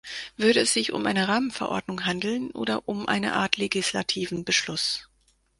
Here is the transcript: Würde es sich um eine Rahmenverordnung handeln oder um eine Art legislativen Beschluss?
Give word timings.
Würde 0.35 0.61
es 0.61 0.73
sich 0.73 0.93
um 0.93 1.05
eine 1.05 1.27
Rahmenverordnung 1.27 2.05
handeln 2.07 2.49
oder 2.49 2.89
um 2.89 3.07
eine 3.07 3.33
Art 3.35 3.57
legislativen 3.57 4.43
Beschluss? 4.43 5.07